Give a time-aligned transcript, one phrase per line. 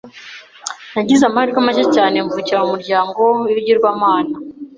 [0.93, 4.33] nagize amahirwe make cyane, mvukira mu muryango w’ibigirwamana,